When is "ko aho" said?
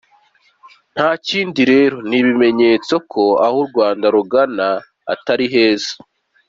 3.11-3.57